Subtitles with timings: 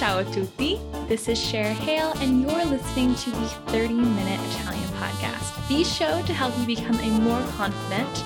[0.00, 0.80] Ciao a tutti.
[1.08, 6.22] This is Cher Hale, and you're listening to the 30 Minute Italian Podcast, the show
[6.22, 8.24] to help you become a more confident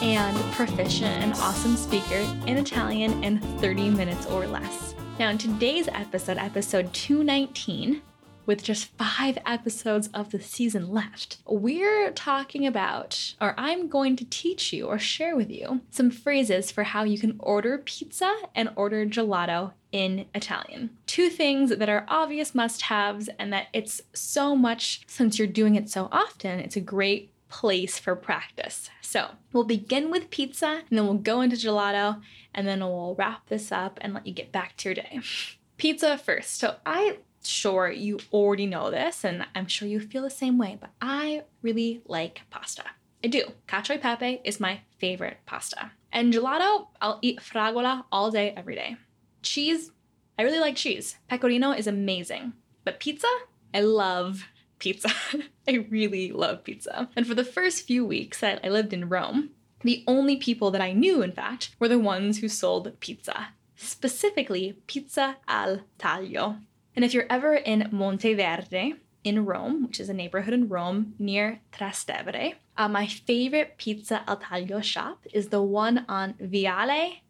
[0.00, 4.94] and proficient and awesome speaker in Italian in 30 minutes or less.
[5.18, 8.00] Now, in today's episode, episode 219,
[8.48, 14.24] with just five episodes of the season left, we're talking about, or I'm going to
[14.24, 18.70] teach you or share with you some phrases for how you can order pizza and
[18.74, 20.88] order gelato in Italian.
[21.06, 25.76] Two things that are obvious must haves, and that it's so much since you're doing
[25.76, 28.88] it so often, it's a great place for practice.
[29.02, 32.22] So we'll begin with pizza, and then we'll go into gelato,
[32.54, 35.20] and then we'll wrap this up and let you get back to your day.
[35.76, 36.58] Pizza first.
[36.58, 40.76] So I sure you already know this, and I'm sure you feel the same way,
[40.80, 42.84] but I really like pasta.
[43.22, 43.52] I do.
[43.66, 45.92] Cacio e pepe is my favorite pasta.
[46.12, 48.96] And gelato, I'll eat fragola all day, every day.
[49.42, 49.90] Cheese,
[50.38, 51.16] I really like cheese.
[51.28, 52.52] Pecorino is amazing.
[52.84, 53.28] But pizza,
[53.74, 54.44] I love
[54.78, 55.10] pizza.
[55.68, 57.10] I really love pizza.
[57.16, 59.50] And for the first few weeks that I lived in Rome,
[59.82, 64.78] the only people that I knew, in fact, were the ones who sold pizza, specifically
[64.86, 66.60] pizza al taglio.
[66.98, 71.60] And if you're ever in Monteverde in Rome, which is a neighborhood in Rome near
[71.70, 77.20] Trastevere, uh, my favorite pizza al taglio shop is the one on Viale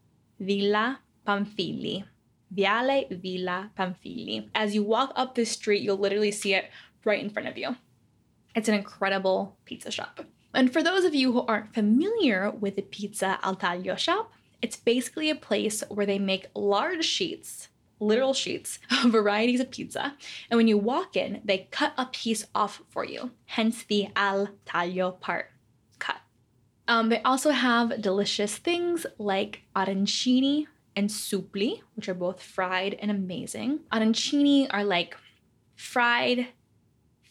[0.40, 2.02] Villa Pamphili.
[2.50, 4.48] Viale Villa Pamphili.
[4.54, 6.70] As you walk up the street, you'll literally see it
[7.04, 7.76] right in front of you.
[8.54, 10.24] It's an incredible pizza shop.
[10.54, 14.32] And for those of you who aren't familiar with the Pizza al Taglio shop,
[14.62, 17.68] it's basically a place where they make large sheets
[18.00, 20.14] literal sheets of varieties of pizza.
[20.50, 24.48] And when you walk in, they cut a piece off for you, hence the al
[24.66, 25.50] taglio part
[25.98, 26.20] cut.
[26.86, 33.10] Um, they also have delicious things like arancini and supli, which are both fried and
[33.10, 33.80] amazing.
[33.92, 35.16] Arancini are like
[35.76, 36.48] fried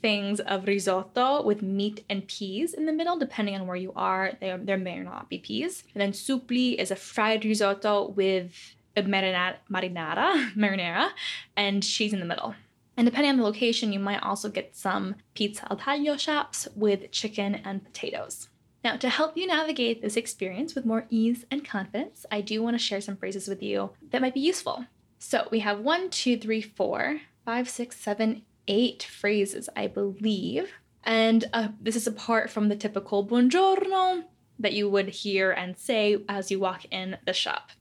[0.02, 4.34] things of risotto with meat and peas in the middle, depending on where you are.
[4.40, 5.84] There, there may or not be peas.
[5.94, 8.76] And then supli is a fried risotto with
[9.06, 11.10] marinara, marinara,
[11.58, 12.56] and cheese in the middle.
[12.98, 17.12] And depending on the location, you might also get some pizza al taglio shops with
[17.12, 18.50] chicken and potatoes.
[18.84, 22.76] Now, to help you navigate this experience with more ease and confidence, I do want
[22.76, 24.86] to share some phrases with you that might be useful.
[25.20, 30.72] So we have one, two, three, four, five, six, seven, eight phrases, I believe.
[31.04, 34.24] And uh, this is apart from the typical buongiorno
[34.60, 37.72] that you would hear and say as you walk in the shop.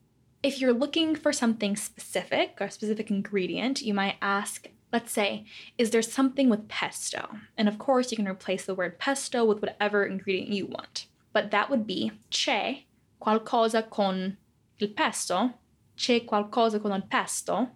[0.46, 5.44] If you're looking for something specific or a specific ingredient, you might ask, let's say,
[5.76, 7.40] is there something with pesto?
[7.58, 11.06] And of course, you can replace the word pesto with whatever ingredient you want.
[11.32, 12.84] But that would be c'è
[13.20, 14.36] qualcosa con
[14.78, 15.54] il pesto?
[15.98, 17.70] C'è qualcosa con il pesto?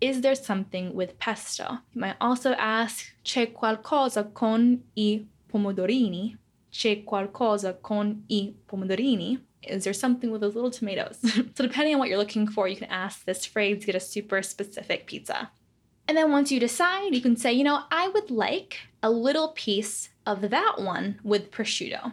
[0.00, 1.82] Is there something with pesto?
[1.92, 6.36] You might also ask, c'è qualcosa con i pomodorini?
[6.68, 9.40] C'è qualcosa con i pomodorini?
[9.62, 11.18] Is there something with those little tomatoes?
[11.22, 14.00] so, depending on what you're looking for, you can ask this phrase to get a
[14.00, 15.50] super specific pizza.
[16.08, 19.48] And then once you decide, you can say, you know, I would like a little
[19.48, 22.12] piece of that one with prosciutto.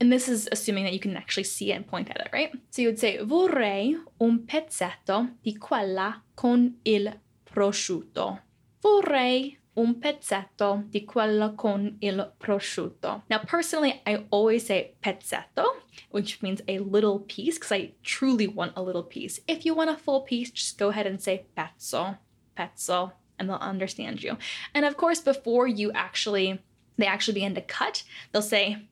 [0.00, 2.52] And this is assuming that you can actually see it and point at it, right?
[2.70, 7.12] So you would say, vorrei un pezzetto di quella con il
[7.44, 8.40] prosciutto.
[8.82, 13.22] Vorrei un pezzetto di quella con il prosciutto.
[13.28, 18.72] Now, personally, I always say pezzetto, which means a little piece, because I truly want
[18.76, 19.40] a little piece.
[19.46, 22.18] If you want a full piece, just go ahead and say pezzo,
[22.56, 24.36] pezzo, and they'll understand you.
[24.74, 26.60] And of course, before you actually,
[26.96, 28.88] they actually begin to cut, they'll say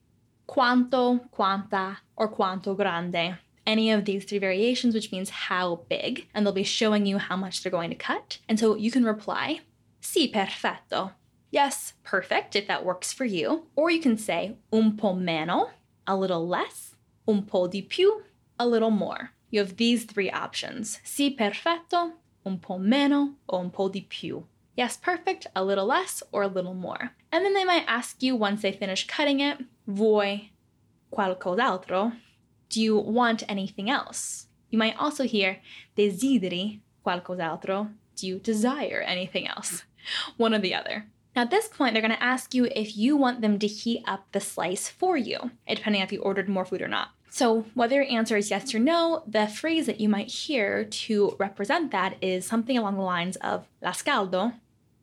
[0.47, 6.45] quanto, quanta, or quanto grande any of these three variations, which means how big, and
[6.45, 8.39] they'll be showing you how much they're going to cut.
[8.49, 9.61] And so you can reply
[10.03, 11.13] Sì, perfetto.
[11.49, 13.67] Yes, perfect if that works for you.
[13.75, 15.69] Or you can say un po' meno,
[16.05, 18.23] a little less, un po' di più,
[18.59, 19.31] a little more.
[19.49, 20.99] You have these three options.
[21.05, 22.13] Sì, perfetto,
[22.45, 24.43] un po' meno, o un po' di più.
[24.75, 27.11] Yes, perfect, a little less, or a little more.
[27.31, 29.57] And then they might ask you once they finish cutting it,
[29.87, 30.49] vuoi
[31.13, 32.13] qualcos'altro?
[32.69, 34.47] Do you want anything else?
[34.69, 35.61] You might also hear
[35.95, 37.93] desideri qualcos'altro.
[38.15, 39.83] Do you desire anything else?
[40.37, 41.05] one or the other.
[41.35, 44.03] Now, at this point, they're going to ask you if you want them to heat
[44.05, 47.09] up the slice for you, depending if you ordered more food or not.
[47.29, 51.35] So, whether your answer is yes or no, the phrase that you might hear to
[51.39, 54.53] represent that is something along the lines of la scaldo.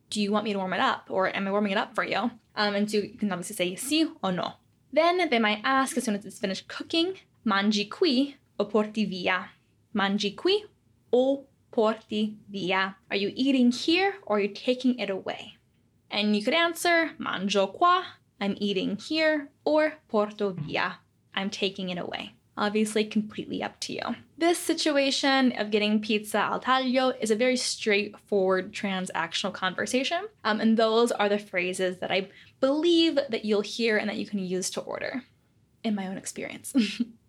[0.09, 1.07] Do you want me to warm it up?
[1.09, 2.31] Or am I warming it up for you?
[2.55, 4.53] Um, and so you can obviously say sì or no.
[4.93, 7.15] Then they might ask as soon as it's finished cooking,
[7.45, 9.49] mangi qui o porti via?
[9.93, 10.63] Mangi qui
[11.11, 12.97] o porti via?
[13.09, 15.55] Are you eating here or are you taking it away?
[16.09, 18.03] And you could answer mangio qua,
[18.39, 20.97] I'm eating here, or porto via,
[21.33, 22.33] I'm taking it away.
[22.57, 24.01] Obviously, completely up to you.
[24.37, 30.75] This situation of getting pizza al taglio is a very straightforward transactional conversation, um, and
[30.75, 32.29] those are the phrases that I
[32.59, 35.23] believe that you'll hear and that you can use to order,
[35.83, 36.73] in my own experience.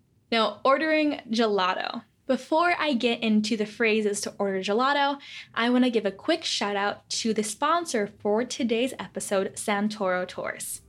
[0.31, 2.03] now, ordering gelato.
[2.25, 5.19] Before I get into the phrases to order gelato,
[5.53, 10.25] I want to give a quick shout out to the sponsor for today's episode, Santoro
[10.25, 10.81] Tours.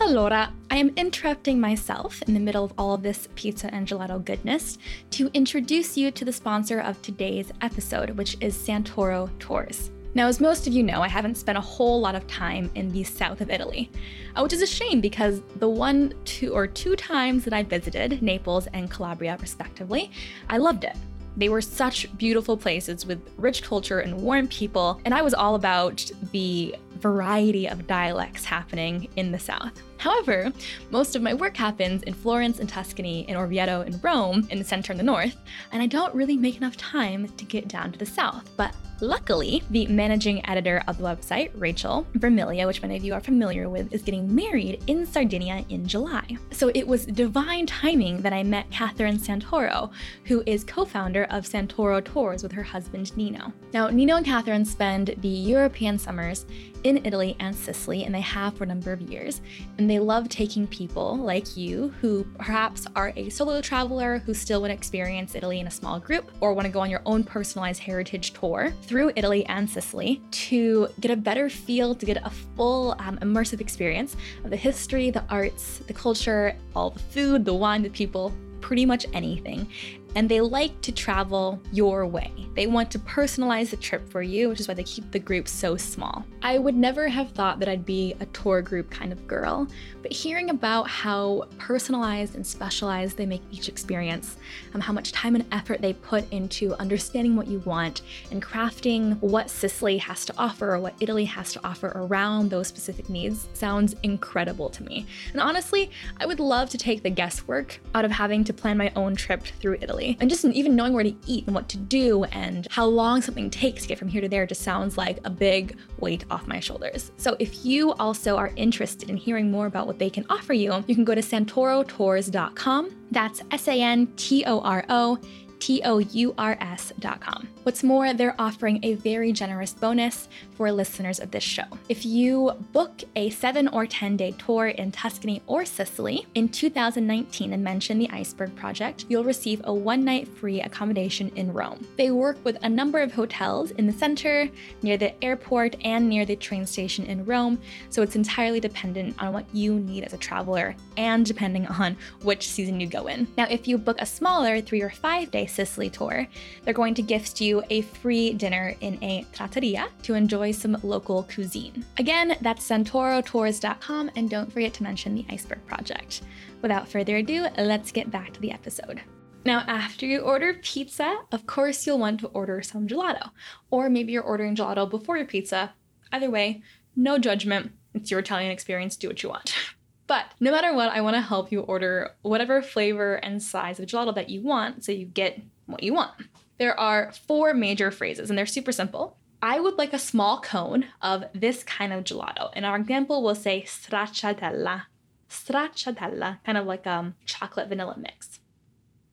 [0.00, 4.24] Allora, I am interrupting myself in the middle of all of this pizza and gelato
[4.24, 4.78] goodness
[5.10, 9.92] to introduce you to the sponsor of today's episode, which is Santoro Tours.
[10.16, 12.92] Now, as most of you know, I haven't spent a whole lot of time in
[12.92, 13.90] the south of Italy,
[14.36, 18.22] uh, which is a shame because the one, two, or two times that I visited,
[18.22, 20.12] Naples and Calabria respectively,
[20.48, 20.96] I loved it.
[21.36, 25.56] They were such beautiful places with rich culture and warm people, and I was all
[25.56, 29.82] about the variety of dialects happening in the South.
[29.98, 30.52] However,
[30.90, 34.64] most of my work happens in Florence and Tuscany, in Orvieto and Rome, in the
[34.64, 35.36] center and the north,
[35.72, 38.50] and I don't really make enough time to get down to the south.
[38.56, 43.20] But Luckily, the managing editor of the website, Rachel Vermilia, which many of you are
[43.20, 46.24] familiar with, is getting married in Sardinia in July.
[46.52, 49.90] So it was divine timing that I met Catherine Santoro,
[50.24, 53.52] who is co founder of Santoro Tours with her husband Nino.
[53.72, 56.46] Now, Nino and Catherine spend the European summers
[56.84, 59.40] in Italy and Sicily, and they have for a number of years.
[59.78, 64.60] And they love taking people like you who perhaps are a solo traveler who still
[64.60, 67.24] want to experience Italy in a small group or want to go on your own
[67.24, 72.30] personalized heritage tour through Italy and Sicily to get a better feel, to get a
[72.56, 77.54] full um, immersive experience of the history, the arts, the culture, all the food, the
[77.54, 79.68] wine, the people, pretty much anything
[80.14, 82.32] and they like to travel your way.
[82.54, 85.48] They want to personalize the trip for you, which is why they keep the group
[85.48, 86.24] so small.
[86.42, 89.66] I would never have thought that I'd be a tour group kind of girl,
[90.02, 94.36] but hearing about how personalized and specialized they make each experience,
[94.74, 99.18] um, how much time and effort they put into understanding what you want and crafting
[99.20, 103.48] what Sicily has to offer or what Italy has to offer around those specific needs
[103.54, 105.06] sounds incredible to me.
[105.32, 105.90] And honestly,
[106.20, 109.42] I would love to take the guesswork out of having to plan my own trip
[109.60, 110.03] through Italy.
[110.20, 113.50] And just even knowing where to eat and what to do and how long something
[113.50, 116.60] takes to get from here to there just sounds like a big weight off my
[116.60, 117.12] shoulders.
[117.16, 120.84] So if you also are interested in hearing more about what they can offer you,
[120.86, 122.90] you can go to santorotours.com.
[123.10, 125.18] That's S A N T O R O
[125.64, 127.48] T-O-U-R-S.com.
[127.62, 130.28] What's more, they're offering a very generous bonus
[130.58, 131.64] for listeners of this show.
[131.88, 137.54] If you book a seven or 10 day tour in Tuscany or Sicily in 2019
[137.54, 141.86] and mention the Iceberg Project, you'll receive a one night free accommodation in Rome.
[141.96, 144.50] They work with a number of hotels in the center,
[144.82, 147.58] near the airport, and near the train station in Rome,
[147.88, 152.46] so it's entirely dependent on what you need as a traveler and depending on which
[152.46, 153.26] season you go in.
[153.38, 156.26] Now, if you book a smaller three or five day Sicily tour,
[156.62, 161.22] they're going to gift you a free dinner in a trattoria to enjoy some local
[161.24, 161.84] cuisine.
[161.98, 166.22] Again, that's santorotours.com, and don't forget to mention the Iceberg Project.
[166.62, 169.02] Without further ado, let's get back to the episode.
[169.44, 173.30] Now, after you order pizza, of course you'll want to order some gelato.
[173.70, 175.74] Or maybe you're ordering gelato before your pizza.
[176.12, 176.62] Either way,
[176.96, 177.72] no judgment.
[177.92, 179.54] It's your Italian experience, do what you want.
[180.06, 183.86] But no matter what, I want to help you order whatever flavor and size of
[183.86, 186.12] gelato that you want so you get what you want.
[186.58, 189.16] There are four major phrases and they're super simple.
[189.42, 192.54] I would like a small cone of this kind of gelato.
[192.54, 194.82] In our example, we'll say stracciatella.
[195.28, 198.40] Stracciatella, kind of like a um, chocolate vanilla mix.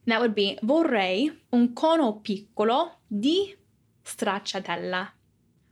[0.06, 3.56] And that would be vorrei un cono piccolo di
[4.06, 5.10] stracciatella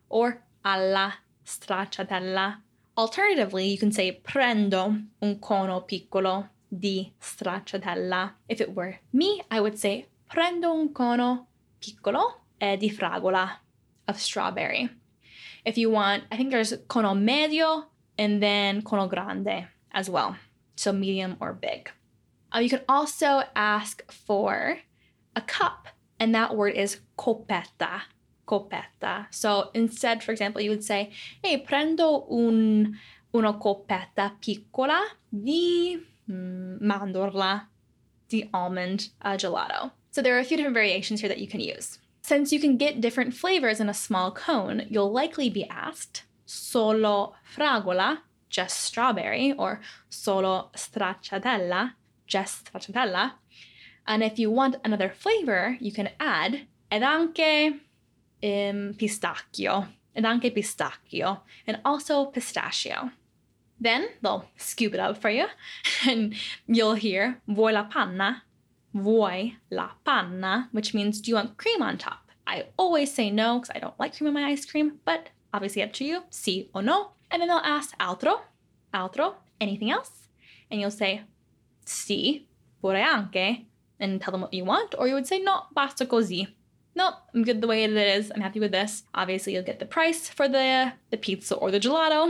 [0.10, 1.14] or alla
[1.46, 2.58] stracciatella.
[3.00, 8.32] Alternatively, you can say prendo un cono piccolo di stracciatella.
[8.50, 11.48] If it were me, I would say prendo un cono
[11.80, 13.52] piccolo di fragola
[14.06, 14.90] of strawberry.
[15.64, 17.86] If you want, I think there's cono medio
[18.18, 20.36] and then cono grande as well.
[20.76, 21.90] So medium or big.
[22.54, 24.80] Uh, you can also ask for
[25.38, 25.88] a cup,
[26.20, 28.02] and that word is coppetta
[28.50, 29.28] coppetta.
[29.30, 31.12] So instead, for example, you would say,
[31.44, 32.98] hey, prendo un,
[33.36, 37.68] una coppetta piccola di mm, mandorla,
[38.28, 39.92] di almond uh, gelato.
[40.10, 42.00] So there are a few different variations here that you can use.
[42.24, 47.36] Since you can get different flavors in a small cone, you'll likely be asked solo
[47.56, 49.80] fragola, just strawberry, or
[50.10, 51.94] solo stracciatella,
[52.26, 53.34] just stracciatella.
[54.08, 57.80] And if you want another flavor, you can add ed anche
[58.44, 63.12] um, pistacchio and anche pistacchio and also pistachio.
[63.80, 65.46] Then they'll scoop it up for you
[66.08, 66.36] and
[66.68, 68.44] you'll hear vuoi la panna,
[68.96, 72.32] vuoi la panna, which means do you want cream on top?
[72.46, 75.84] I always say no because I don't like cream in my ice cream, but obviously
[75.84, 77.12] up to you, si or no.
[77.32, 78.42] And then they'll ask altro,
[78.94, 80.28] altro, anything else?
[80.72, 81.22] And you'll say
[81.86, 82.48] si,
[82.84, 83.66] vorrei anche,
[84.00, 86.48] and tell them what you want, or you would say no, basta così.
[87.00, 88.30] No, I'm good the way it is.
[88.30, 89.04] I'm happy with this.
[89.16, 92.30] Obviously, you'll get the price for the the pizza or the gelato,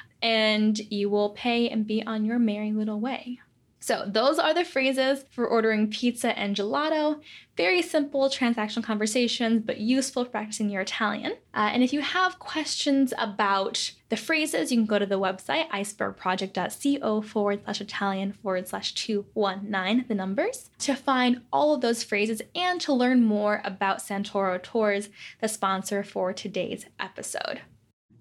[0.22, 3.40] and you will pay and be on your merry little way.
[3.88, 7.22] So, those are the phrases for ordering pizza and gelato.
[7.56, 11.32] Very simple transactional conversations, but useful for practicing your Italian.
[11.54, 15.70] Uh, and if you have questions about the phrases, you can go to the website
[15.70, 22.42] icebergproject.co forward slash Italian forward slash 219, the numbers, to find all of those phrases
[22.54, 25.08] and to learn more about Santoro Tours,
[25.40, 27.62] the sponsor for today's episode.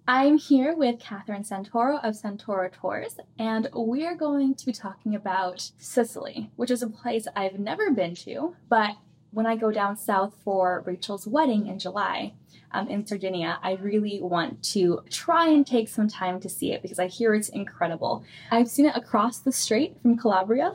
[0.10, 5.70] I'm here with Catherine Santoro of Santoro Tours, and we're going to be talking about
[5.78, 8.92] Sicily, which is a place I've never been to, but
[9.32, 12.36] when I go down south for Rachel's wedding in July
[12.72, 16.82] um, in Sardinia, I really want to try and take some time to see it
[16.82, 18.24] because I hear it's incredible.
[18.50, 20.72] I've seen it across the strait from Calabria,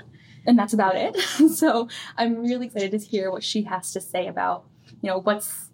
[0.46, 1.16] and that's about it.
[1.56, 4.66] so I'm really excited to hear what she has to say about,
[5.00, 5.70] you know, what's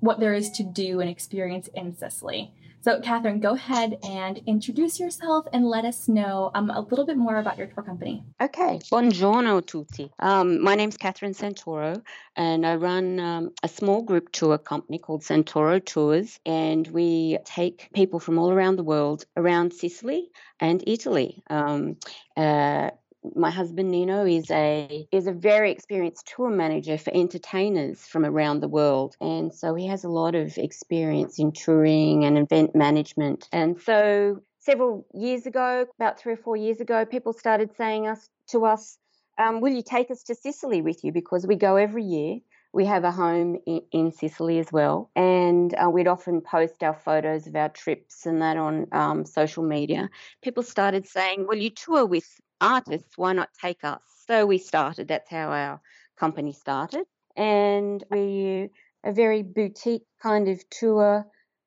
[0.00, 2.52] what there is to do and experience in Sicily.
[2.82, 7.16] So, Catherine, go ahead and introduce yourself and let us know um, a little bit
[7.16, 8.24] more about your tour company.
[8.40, 10.10] Okay, buongiorno tutti.
[10.18, 12.02] Um, my is Catherine Santoro,
[12.34, 17.88] and I run um, a small group tour company called Santoro Tours, and we take
[17.94, 21.40] people from all around the world around Sicily and Italy.
[21.48, 21.98] Um,
[22.36, 22.90] uh,
[23.34, 28.60] my husband Nino is a is a very experienced tour manager for entertainers from around
[28.60, 33.48] the world, and so he has a lot of experience in touring and event management.
[33.52, 38.28] And so several years ago, about three or four years ago, people started saying us
[38.48, 38.98] to us,
[39.38, 42.38] um, "Will you take us to Sicily with you?" Because we go every year.
[42.74, 46.94] We have a home in, in Sicily as well, and uh, we'd often post our
[46.94, 50.08] photos of our trips and that on um, social media.
[50.40, 52.26] People started saying, "Will you tour with
[52.62, 54.00] artists, why not take us?
[54.26, 55.08] So we started.
[55.08, 55.80] That's how our
[56.18, 57.04] company started.
[57.36, 58.68] And we're
[59.04, 61.26] a very boutique kind of tour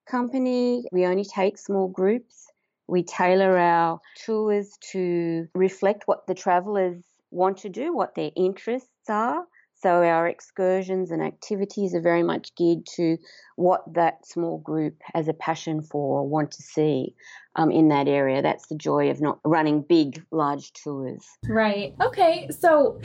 [0.09, 0.85] company.
[0.91, 2.47] We only take small groups.
[2.87, 9.09] We tailor our tours to reflect what the travelers want to do, what their interests
[9.09, 9.43] are.
[9.85, 13.19] So our excursions and activities are very much geared to
[13.55, 17.13] what that small group has a passion for or want to see
[17.55, 18.41] um, in that area.
[18.41, 21.23] That's the joy of not running big, large tours.
[21.47, 21.93] Right.
[22.01, 22.49] Okay.
[22.49, 22.99] So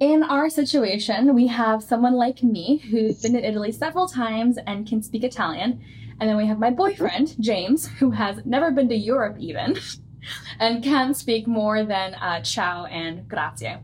[0.00, 4.88] in our situation, we have someone like me who's been in Italy several times and
[4.88, 5.84] can speak Italian.
[6.20, 9.78] And then we have my boyfriend, James, who has never been to Europe even
[10.58, 13.76] and can speak more than uh, ciao and grazie.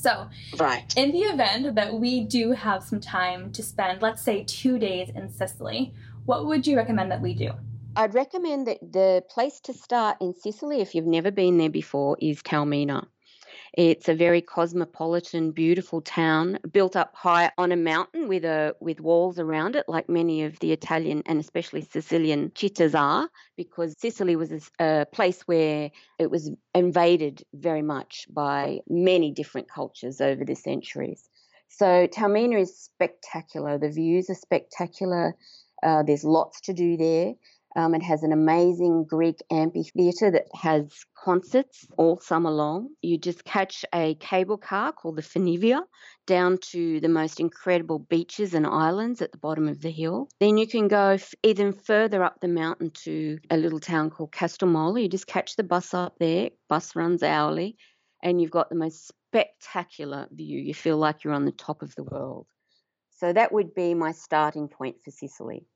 [0.00, 0.90] So, right.
[0.96, 5.10] in the event that we do have some time to spend, let's say two days
[5.14, 5.92] in Sicily,
[6.24, 7.50] what would you recommend that we do?
[7.96, 12.16] I'd recommend that the place to start in Sicily, if you've never been there before,
[12.18, 13.08] is Taormina.
[13.74, 19.00] It's a very cosmopolitan, beautiful town built up high on a mountain with a with
[19.00, 24.34] walls around it, like many of the Italian and especially Sicilian cities are, because Sicily
[24.34, 30.56] was a, place where it was invaded very much by many different cultures over the
[30.56, 31.28] centuries.
[31.68, 33.78] So Taormina is spectacular.
[33.78, 35.36] The views are spectacular.
[35.82, 37.34] Uh, there's lots to do there.
[37.76, 42.88] Um, it has an amazing Greek amphitheatre that has concerts all summer long.
[43.00, 45.82] You just catch a cable car called the Funivia
[46.26, 50.28] down to the most incredible beaches and islands at the bottom of the hill.
[50.40, 54.32] Then you can go f- even further up the mountain to a little town called
[54.32, 55.02] Castelmola.
[55.02, 57.76] You just catch the bus up there, bus runs hourly,
[58.20, 60.60] and you've got the most spectacular view.
[60.60, 62.48] You feel like you're on the top of the world.
[63.18, 65.66] So that would be my starting point for Sicily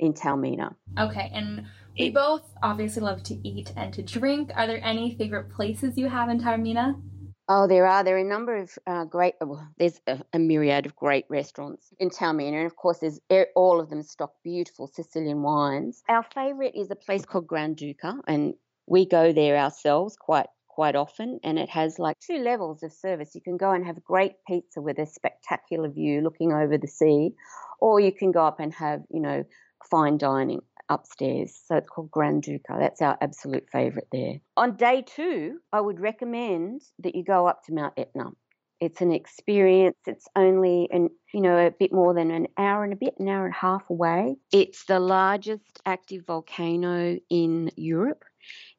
[0.00, 0.74] in Taormina.
[0.98, 1.66] Okay, and
[1.98, 4.50] we both obviously love to eat and to drink.
[4.54, 7.00] Are there any favorite places you have in Taormina?
[7.52, 8.04] Oh, there are.
[8.04, 9.34] There are a number of uh, great.
[9.40, 13.20] Well, there's a, a, myriad of great restaurants in Taormina, and of course, there's
[13.56, 16.02] all of them stock beautiful Sicilian wines.
[16.08, 18.54] Our favourite is a place called Grand Duca, and
[18.86, 21.40] we go there ourselves quite quite often.
[21.42, 23.34] And it has like two levels of service.
[23.34, 27.34] You can go and have great pizza with a spectacular view looking over the sea,
[27.80, 29.44] or you can go up and have you know
[29.84, 31.58] fine dining upstairs.
[31.66, 32.76] So it's called Grand Duca.
[32.78, 34.40] That's our absolute favourite there.
[34.56, 38.30] On day two, I would recommend that you go up to Mount Etna.
[38.80, 39.98] It's an experience.
[40.06, 43.28] It's only an you know a bit more than an hour and a bit, an
[43.28, 44.36] hour and a half away.
[44.52, 48.24] It's the largest active volcano in Europe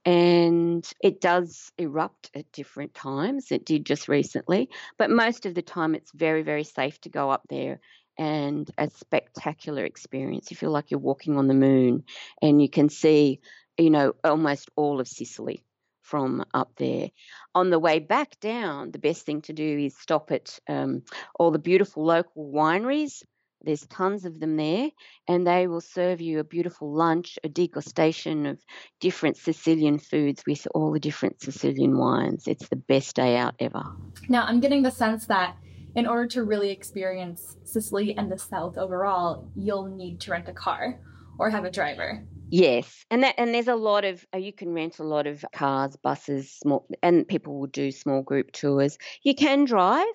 [0.03, 3.51] and it does erupt at different times.
[3.51, 7.29] It did just recently, but most of the time it's very, very safe to go
[7.29, 7.79] up there
[8.17, 10.51] and a spectacular experience.
[10.51, 12.03] You feel like you're walking on the moon
[12.41, 13.39] and you can see,
[13.77, 15.63] you know, almost all of Sicily
[16.01, 17.09] from up there.
[17.55, 21.03] On the way back down, the best thing to do is stop at um,
[21.39, 23.23] all the beautiful local wineries
[23.63, 24.89] there's tons of them there,
[25.27, 28.59] and they will serve you a beautiful lunch, a degustation of
[28.99, 32.47] different Sicilian foods with all the different Sicilian wines.
[32.47, 33.83] It's the best day out ever.
[34.29, 35.55] Now, I'm getting the sense that
[35.95, 40.53] in order to really experience Sicily and the South overall, you'll need to rent a
[40.53, 40.99] car
[41.37, 42.25] or have a driver.
[42.49, 45.45] Yes, and that and there's a lot of uh, you can rent a lot of
[45.53, 48.97] cars, buses, small, and people will do small group tours.
[49.23, 50.05] You can drive,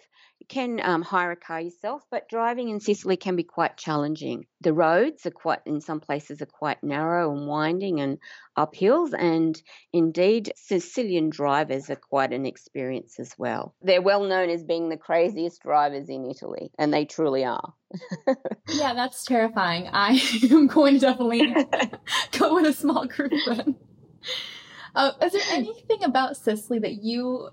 [0.48, 4.46] can um, hire a car yourself, but driving in Sicily can be quite challenging.
[4.60, 8.18] The roads are quite, in some places, are quite narrow and winding and
[8.56, 9.60] up hills, and
[9.92, 13.74] indeed, Sicilian drivers are quite an experience as well.
[13.82, 17.74] They're well known as being the craziest drivers in Italy, and they truly are.
[18.68, 19.88] yeah, that's terrifying.
[19.92, 21.54] I am going to definitely
[22.38, 23.76] go with a small group then.
[24.94, 27.50] Uh, is there anything about Sicily that you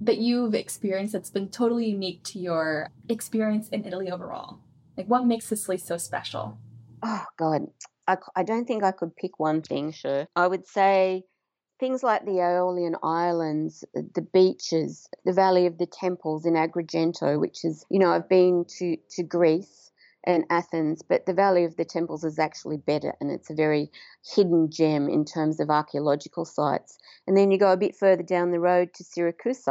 [0.00, 4.60] that you've experienced that's been totally unique to your experience in Italy overall?
[4.96, 6.58] Like, what makes Sicily so special?
[7.02, 7.66] Oh, God.
[8.06, 10.26] I, I don't think I could pick one thing, sure.
[10.34, 11.24] I would say
[11.78, 17.38] things like the Aeolian Islands, uh, the beaches, the Valley of the Temples in Agrigento,
[17.38, 19.87] which is, you know, I've been to, to Greece
[20.24, 23.90] and Athens, but the Valley of the Temples is actually better and it's a very
[24.34, 26.98] hidden gem in terms of archaeological sites.
[27.26, 29.64] And then you go a bit further down the road to Syracuse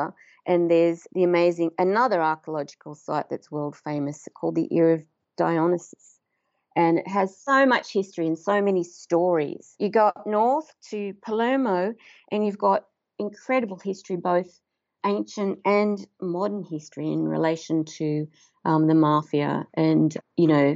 [0.47, 5.03] and there's the amazing another archaeological site that's world famous called the Ear of
[5.37, 6.19] Dionysus.
[6.75, 9.75] And it has so much history and so many stories.
[9.79, 11.93] You go up north to Palermo
[12.31, 12.85] and you've got
[13.19, 14.59] incredible history, both
[15.05, 18.27] ancient and modern history in relation to
[18.67, 20.75] um, the mafia and, you know,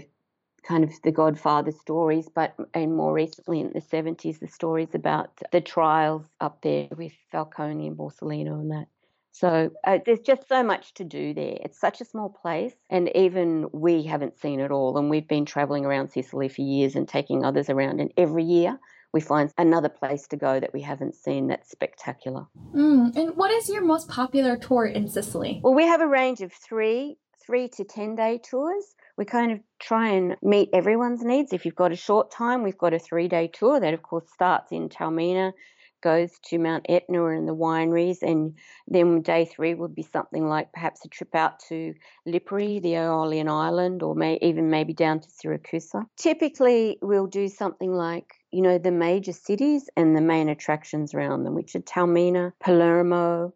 [0.64, 5.30] kind of the Godfather stories, but and more recently in the 70s, the stories about
[5.52, 8.86] the trials up there with Falcone and Borsellino and that.
[9.34, 11.58] So uh, there's just so much to do there.
[11.62, 14.98] It's such a small place, and even we haven't seen it all.
[14.98, 18.80] And we've been traveling around Sicily for years and taking others around, and every year
[19.14, 22.46] we find another place to go that we haven't seen that's spectacular.
[22.74, 25.60] Mm, and what is your most popular tour in Sicily?
[25.64, 28.96] Well, we have a range of three, three to 10 day tours.
[29.18, 31.54] We kind of try and meet everyone's needs.
[31.54, 34.26] If you've got a short time, we've got a three day tour that, of course,
[34.34, 35.54] starts in Taormina
[36.02, 38.56] goes to Mount Etna and the wineries, and
[38.88, 41.94] then day three would be something like perhaps a trip out to
[42.28, 45.92] Lipari, the Aeolian island, or may, even maybe down to Syracuse.
[46.18, 51.44] Typically, we'll do something like you know the major cities and the main attractions around
[51.44, 53.54] them, which are Taormina, Palermo,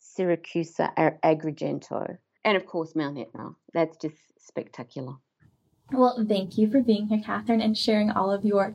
[0.00, 3.52] Syracuse, Agrigento, and of course Mount Etna.
[3.72, 5.14] That's just spectacular.
[5.92, 8.74] Well, thank you for being here, Catherine, and sharing all of your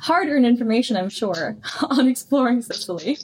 [0.00, 3.18] hard earned information, I'm sure, on exploring Sicily.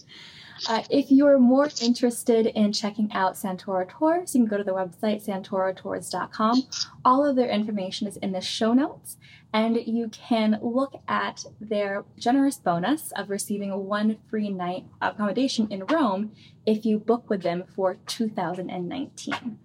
[0.68, 4.73] Uh, if you're more interested in checking out Santoro Tours, you can go to the
[4.73, 6.62] website santorotours.com.
[7.05, 9.16] All of their information is in the show notes,
[9.53, 15.87] and you can look at their generous bonus of receiving one free night accommodation in
[15.87, 16.33] Rome
[16.64, 19.59] if you book with them for 2019.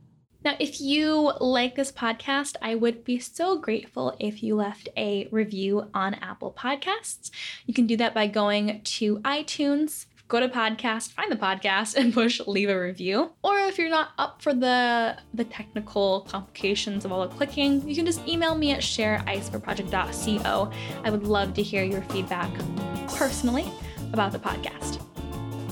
[0.44, 5.28] Now, if you like this podcast, I would be so grateful if you left a
[5.32, 7.30] review on Apple Podcasts.
[7.66, 12.14] You can do that by going to iTunes, go to podcast, find the podcast, and
[12.14, 13.32] push leave a review.
[13.44, 17.94] Or if you're not up for the the technical complications of all the clicking, you
[17.94, 20.72] can just email me at shareiceforproject.co.
[21.04, 22.50] I would love to hear your feedback
[23.10, 23.70] personally
[24.14, 25.09] about the podcast.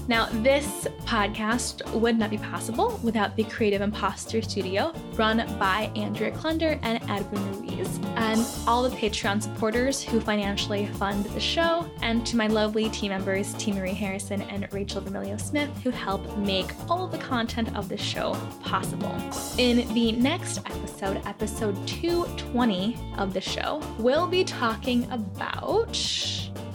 [0.08, 6.32] Now, this podcast would not be possible without the Creative Imposter Studio, run by Andrea
[6.32, 12.26] Klunder and Edwin Ruiz, and all the Patreon supporters who financially fund the show, and
[12.26, 13.74] to my lovely team members, T.
[13.74, 17.98] Marie Harrison and Rachel Vermilio Smith, who help make all of the content of the
[17.98, 19.14] show possible.
[19.58, 26.00] In the next episode, episode 220 of the show, we'll be talking about.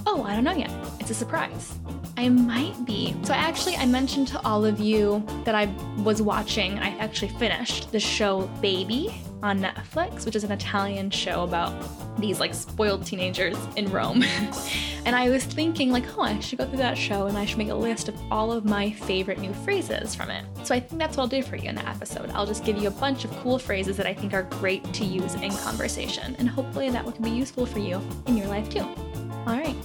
[0.07, 0.71] Oh, I don't know yet.
[1.01, 1.79] It's a surprise.
[2.17, 3.15] I might be.
[3.23, 5.67] So I actually I mentioned to all of you that I
[5.99, 6.79] was watching.
[6.79, 11.75] I actually finished the show Baby on Netflix, which is an Italian show about
[12.21, 14.23] these like spoiled teenagers in Rome.
[15.05, 17.59] and I was thinking like, oh, I should go through that show and I should
[17.59, 20.45] make a list of all of my favorite new phrases from it.
[20.65, 22.31] So I think that's what I'll do for you in the episode.
[22.31, 25.05] I'll just give you a bunch of cool phrases that I think are great to
[25.05, 28.87] use in conversation, and hopefully that can be useful for you in your life too.
[29.47, 29.77] All right.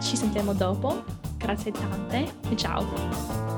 [0.00, 1.04] Ci sentiamo dopo.
[1.38, 3.57] Grazie tante e ciao.